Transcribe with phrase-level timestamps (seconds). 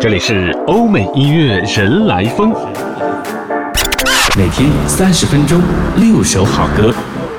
[0.00, 2.50] 这里是欧美音乐人来疯，
[4.36, 5.62] 每天三十分钟，
[5.96, 6.92] 六首好歌，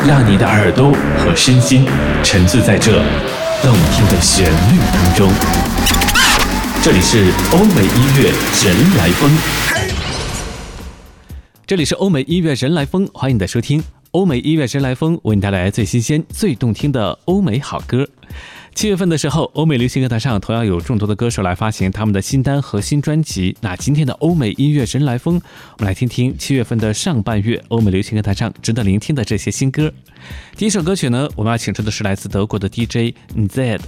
[0.08, 1.86] 让你的耳朵和身心
[2.24, 2.94] 沉醉在这
[3.62, 5.30] 动听的旋律当中。
[6.82, 8.32] 这里是欧美音乐
[8.64, 9.30] 人来疯，
[11.66, 13.84] 这里是欧美音乐人来疯，欢迎你的收听。
[14.12, 18.08] 欧美音乐人来疯为你带来最新鲜、最动听的欧美好歌。
[18.78, 23.58] 七月份的时候，欧美流行歌坛上同样有众多的歌手来发行他们的新单和新专辑。
[23.60, 25.42] 那今天的欧美音乐人来疯，
[25.78, 29.92] 我们来听听七月份的上半月欧美流行歌坛上值得聆听的这些新歌。
[30.56, 33.16] 第一首歌曲呢，我们要请出的是来自德国的 DJ
[33.50, 33.80] Z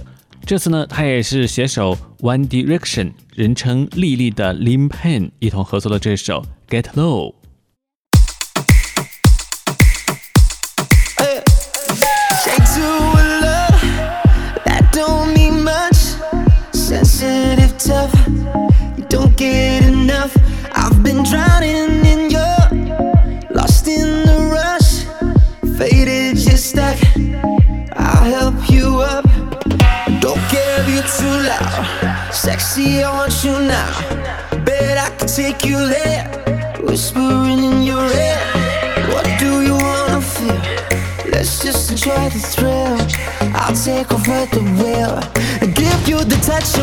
[0.44, 7.39] 这次呢，他也是携手 One Direction，人称莉莉的 Lim Pen 一同合作的这首 Get Low。
[32.80, 34.64] Sexy, I want you now.
[34.64, 36.24] Bet I can take you there.
[36.82, 38.40] Whispering in your ear.
[39.12, 40.62] What do you wanna feel?
[41.30, 42.96] Let's just enjoy the thrill.
[43.54, 45.20] I'll take over the wheel.
[45.74, 46.80] Give you the touch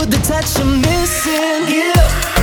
[0.00, 2.37] I'm missing.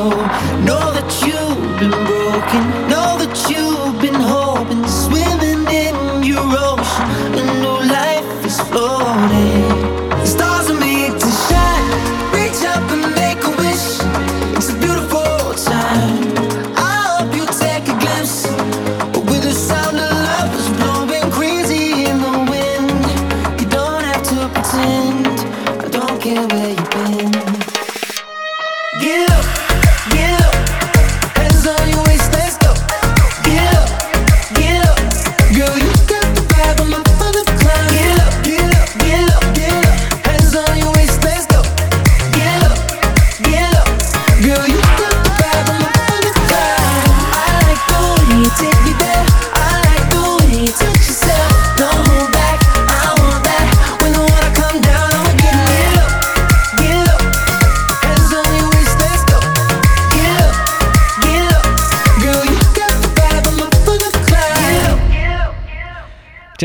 [0.00, 0.40] Get up.
[2.50, 2.79] 这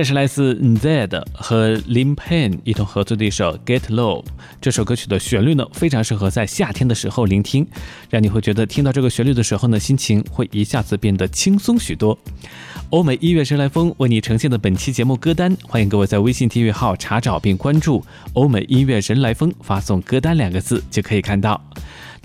[0.05, 4.23] 是来自 Zed 和 Lim Pen 一同合作的一首 Get Low。
[4.61, 7.65] 这首歌曲的旋律呢，非常适合在夏天的时候聆听，
[8.09, 12.17] 让你会觉得听到这个旋律的时候呢，心情会一下子变得轻松许多。
[12.91, 21.59] 欧美音乐神来风为你呈现的本期节目歌单，欢迎各位在微信订阅号查找并关注“欧美音乐人来风”，发送“歌单”两个字就可以看到。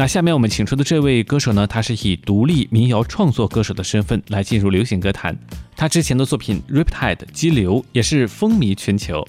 [0.00, 5.38] 那下面我们请出的这位歌手呢，他是以独立民谣创作歌手的身份来进入流行歌坛。
[5.76, 9.22] 他之前的作品《Riptide》激流也是风靡全球。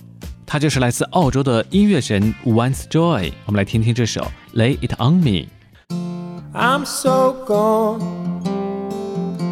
[0.45, 3.33] 他就是来自澳洲的音乐人 Once Joy。
[3.47, 4.21] 我们来听听这首
[4.57, 5.45] 《Lay It On Me》。
[6.53, 7.99] I'm so gone.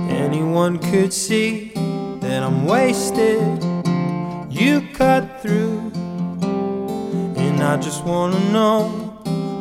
[0.10, 1.74] Anyone could see
[2.22, 3.62] that I'm wasted.
[4.50, 5.92] You cut through
[7.36, 9.09] And I just wanna know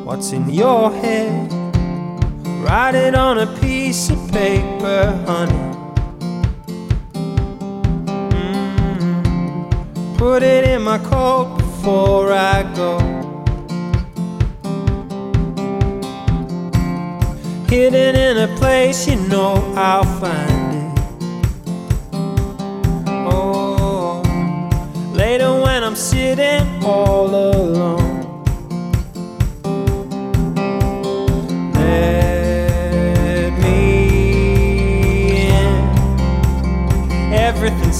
[0.08, 1.52] what's in your head.
[2.64, 5.64] Write it on a piece of paper, honey.
[8.32, 10.16] Mm.
[10.16, 12.98] Put it in my coat before I go.
[17.68, 20.98] Hidden in a place you know I'll find it.
[23.30, 24.22] Oh,
[25.12, 27.57] later when I'm sitting all alone.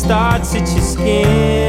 [0.08, 1.67] vontade se te esquenta.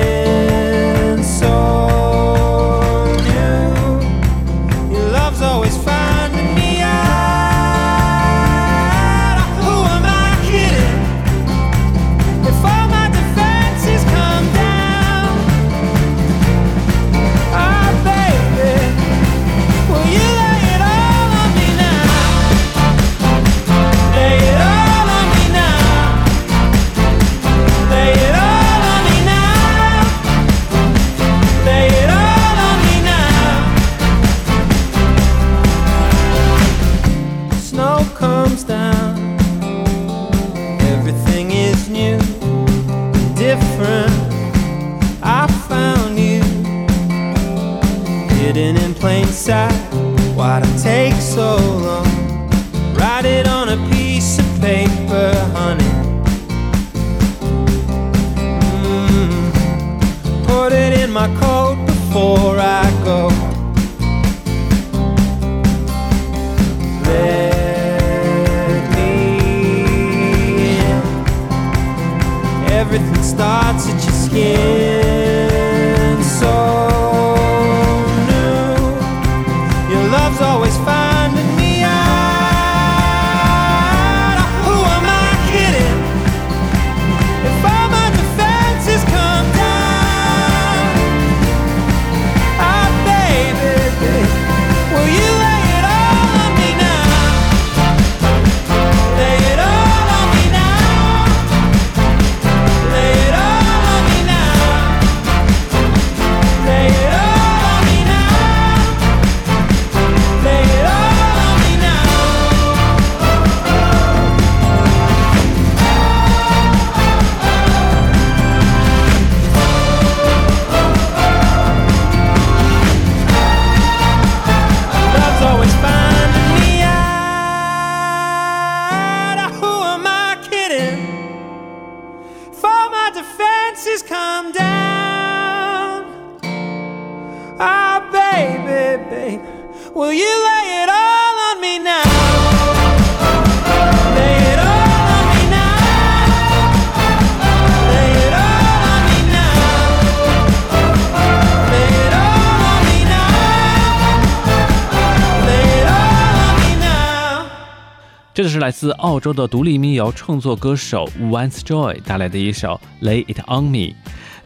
[158.69, 163.77] 来自澳洲的独立民谣创作歌手 Once Joy 带来的一首《Lay It On Me》。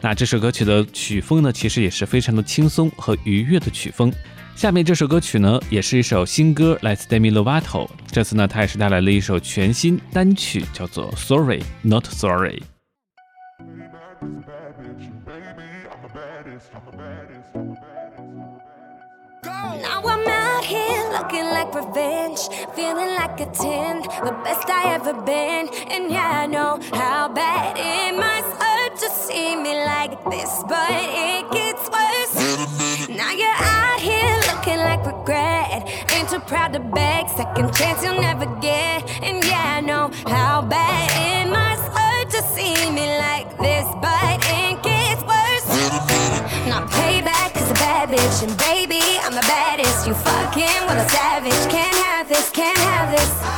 [0.00, 4.10] 那这首歌曲的曲风呢，其实也是非常的轻松和愉悦的曲风。
[4.56, 7.86] 下面这首歌曲呢，也是一首新歌，来自 Demi Lovato。
[8.06, 12.62] 这次呢，他也是带来了一首全新单曲，叫做《Sorry Not Sorry》。
[20.74, 22.40] Here looking like revenge,
[22.74, 25.64] feeling like a 10, the best I ever been.
[25.92, 30.90] And yeah, I know how bad it must hurt to see me like this, but
[31.30, 32.34] it gets worse.
[33.08, 35.78] Now you're out here looking like regret,
[36.14, 38.98] ain't too proud to beg, second chance you'll never get.
[39.26, 44.36] And yeah, I know how bad it must hurt to see me like this, but
[44.60, 45.68] it gets worse.
[46.70, 47.33] Now payback
[47.64, 50.06] is a bad bitch, and baby, I'm the baddest.
[50.06, 51.70] You fucking with a savage.
[51.70, 53.53] Can't have this, can't have this.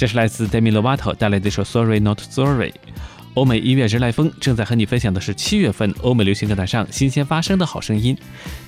[0.00, 2.72] 这是来自 Demi Lovato 带来的一首 Sorry Not Sorry。
[3.34, 8.16] 欧美音乐人来风正在和你分享的是七月份欧美流行歌坛上新鲜发生的好声音。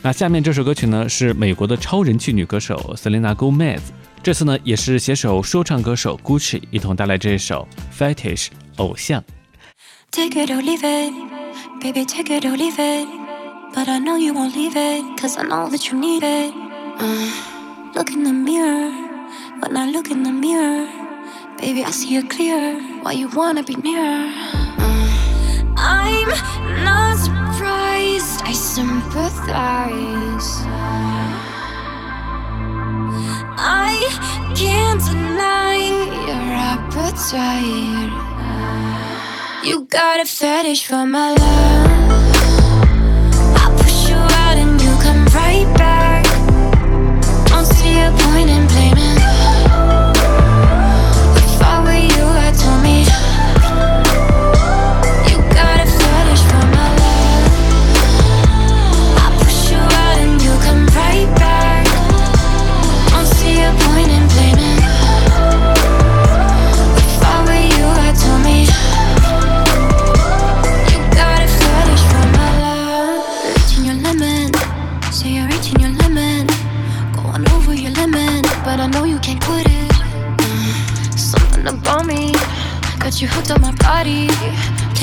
[0.02, 3.80] 那下面这首歌曲呢，是美国的超人气女歌手 Selena Gomez，
[4.22, 7.66] 这次呢也是携手说唱歌手 Gucci 一同带来这首
[7.98, 9.24] Fetish 偶像。
[10.10, 15.40] Take it or leave it，baby take it or leave it，but I know you won't leave it，cause
[15.40, 16.52] I know that you need it、
[17.94, 21.01] Look in the mirror，when I look in the mirror。
[21.62, 22.80] Baby, I see you clear.
[23.02, 24.02] Why you wanna be near?
[24.82, 25.74] Mm.
[25.76, 26.28] I'm
[26.84, 30.50] not surprised, I sympathize.
[33.56, 33.94] I
[34.56, 35.76] can't deny
[36.26, 38.10] your appetite.
[39.64, 41.81] You got a fetish for my love.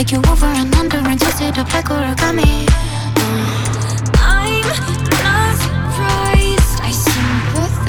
[0.10, 2.68] Take you over and under and twist it up like origami.
[4.18, 4.62] I'm
[5.22, 7.80] not surprised, I sympathize.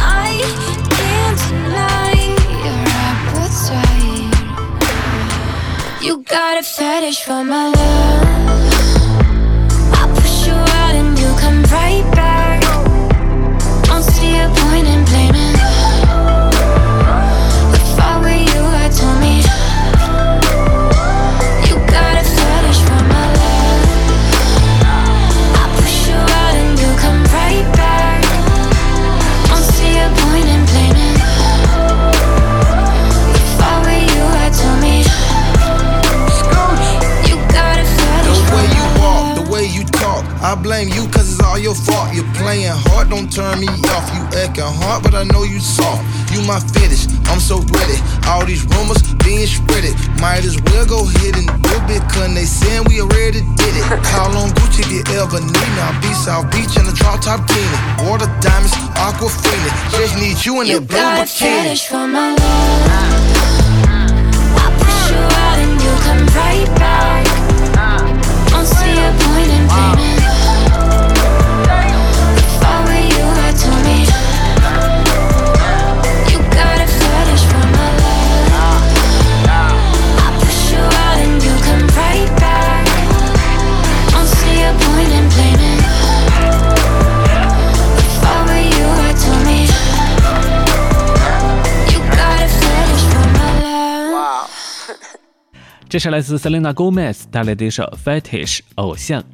[0.00, 0.40] I
[0.88, 2.16] can't deny
[2.64, 2.80] your
[3.12, 4.32] appetite.
[6.02, 7.57] You got a fetish for my.
[60.46, 61.62] you you the blue got bikini.
[61.62, 62.38] fetish for my love.
[64.56, 67.24] I push you out and you come right back.
[68.50, 70.07] Don't see a point in blaming.
[95.88, 99.24] 这是来自 selena gomez 带来的一首 fetish 偶像。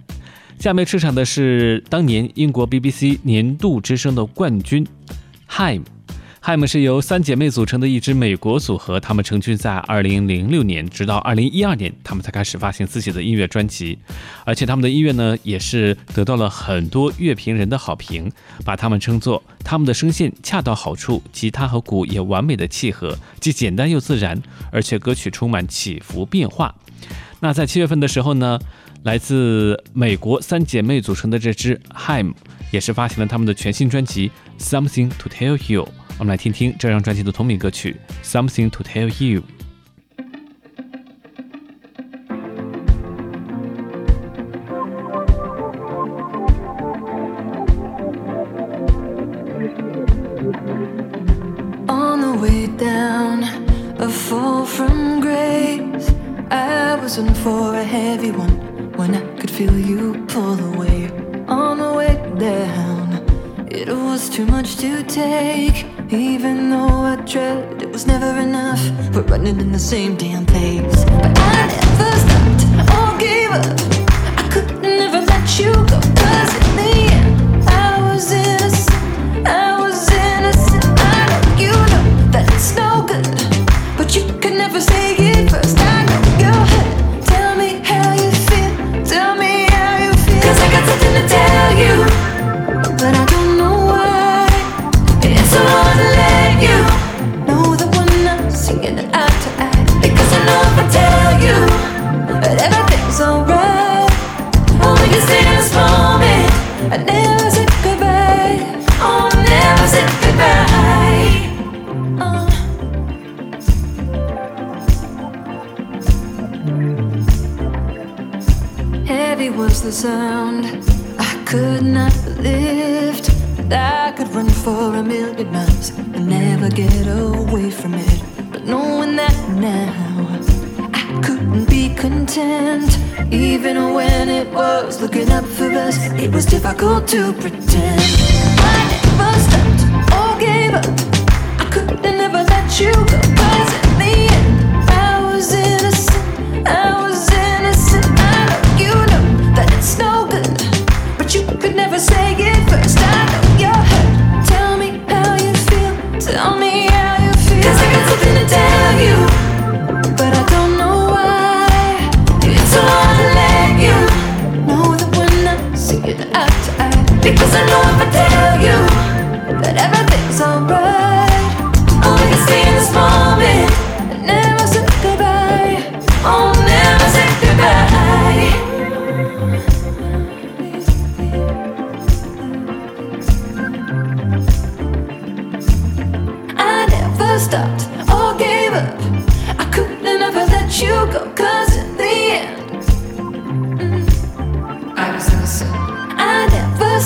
[0.60, 4.86] 下面出场的是当年英国 bbc 年度之声的冠军
[5.50, 5.82] heim
[6.46, 9.00] Haim 是由三姐妹组成的一支美国组合。
[9.00, 13.98] 她们成军在二零零六年，直到二零一二年，她们才开始发行自己的音乐专辑。
[14.44, 18.30] 而且，她们的音乐呢，也是得到了很多乐评人的好评，
[18.62, 26.74] 把她们称作“她们的声线恰到好处，吉他和鼓也完美的契合，既简单又自然，而且歌曲充满起伏变化。”
[27.40, 28.60] 那在七月份的时候呢，
[29.04, 32.34] 来自美国三姐妹组成的这支 Haim
[32.70, 34.30] 也是发行了他们的全新专辑
[34.62, 35.84] 《Something to Tell You》。
[36.18, 39.40] 我们来听听这张专辑的同名歌曲《Something to Tell You》。
[57.44, 61.10] For a heavy one, when I could feel you pull away
[61.46, 65.93] on the way down, it was too much to take.
[66.10, 68.80] Even though I dread, it was never enough.
[69.14, 71.04] We're running in the same damn place.
[71.04, 73.80] But I never stopped or gave up.
[74.38, 76.13] I could never let you go.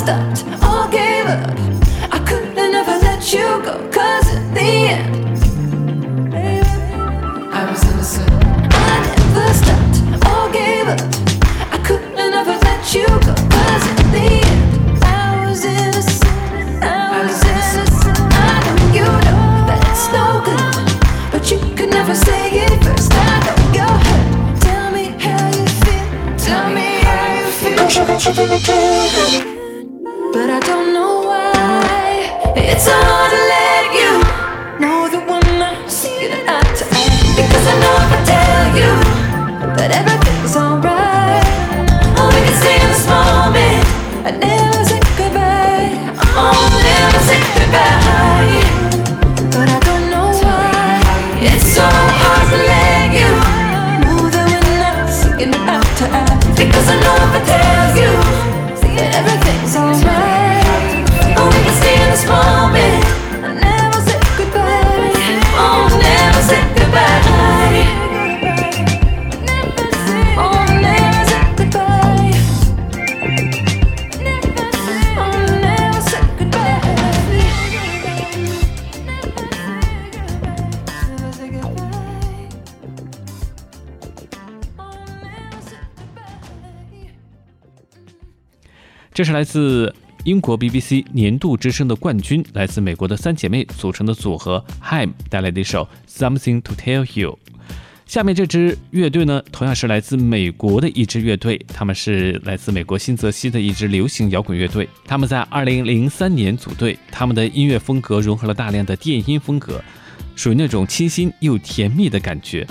[0.08, 0.57] stopped
[89.18, 97.36] 这是来自英国 BBC 年度之声的冠军，来自美国的三姐妹组成的组合 Haim 带来的一首《Something to Tell You》。
[98.06, 104.88] 下面这支乐队呢，同样是来自美国的一支乐队，他们是来自美国新泽西的一支流行摇滚乐队。
[105.04, 109.82] 他们在二零零三年组队，他们的音乐风格融合了大量的电音风格，
[110.36, 112.64] 属于那种清新又甜蜜的感觉。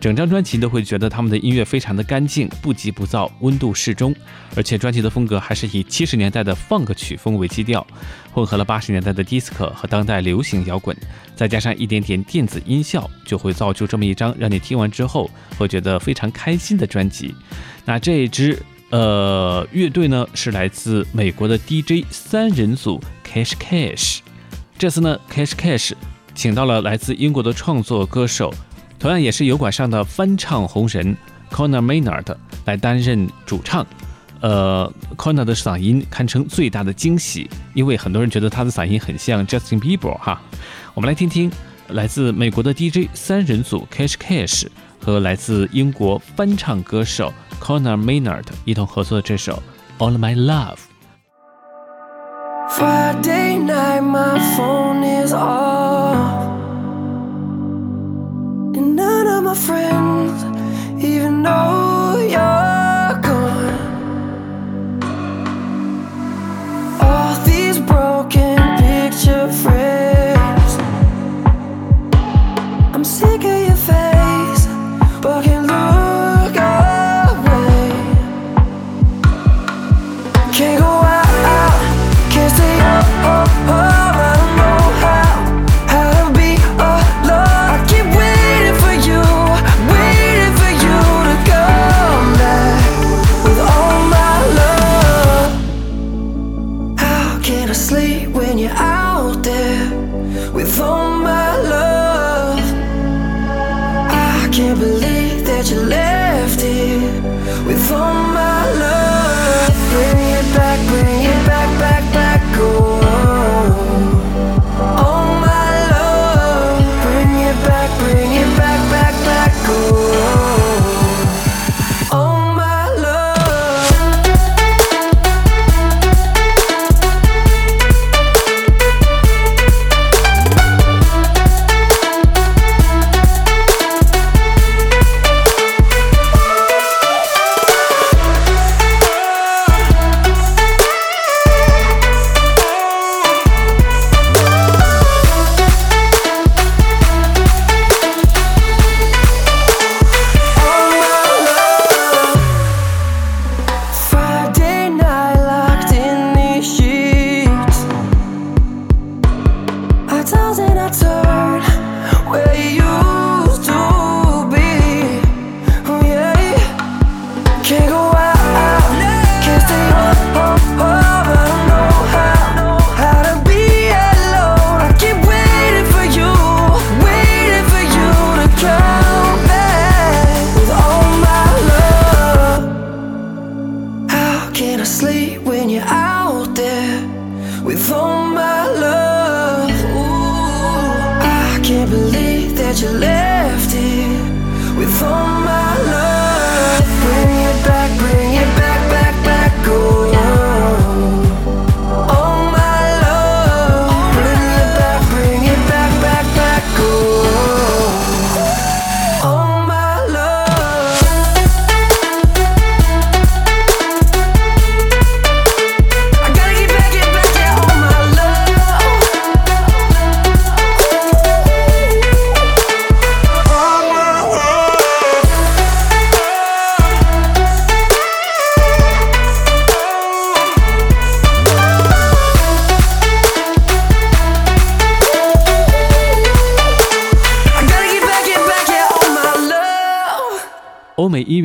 [0.00, 4.14] 整张专辑都会觉得他们的音乐非常的干净，不急不躁，温度适中，
[4.56, 7.86] 而且专辑的风格还是以七十年代的 funk 曲风为基调，
[8.32, 10.96] 混合了八十年代的 disco 和当代流行摇滚，
[11.36, 17.34] 再加上一点点电子音效，就会造就这么一张让你听完之后会觉得非常开心的专辑。
[17.84, 18.58] 那这一支
[18.88, 22.98] 呃乐队呢是来自美国的 DJ 三人组
[23.30, 24.20] Cash Cash，
[24.78, 25.92] 这次呢 Cash Cash
[26.34, 28.50] 请到了来自英国的创作歌手。
[29.00, 31.16] 同样也是油管上的翻唱红人
[31.50, 32.36] Connor Maynard
[32.66, 33.84] 来担任主唱，
[34.42, 40.40] 呃，Connor 的嗓音堪称最大的惊喜，因为很多人觉得他的嗓音很像 Justin Bieber 哈。
[40.92, 41.50] 我们来听听
[41.88, 44.66] 来自美国的 DJ 三人组 Cash Cash
[45.02, 49.62] 和来自英国翻唱歌手 Conor Maynard 一同合作的这首
[49.98, 50.76] All My Love。
[52.68, 56.49] Friday night, my phone is off.
[59.50, 60.44] My friends
[61.04, 63.78] even though you're gone.
[67.00, 69.79] All these broken picture frames.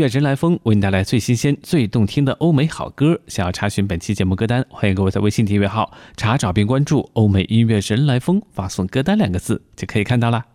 [0.08, 3.20] 人来疯为你带来最新鲜、最动听的欧美好歌。
[3.28, 10.55] 想要查询本期节目歌单，欢迎各位在微信订阅号查找并关注“欧美音乐人来疯”，发送“歌单”两个字就可以看到了。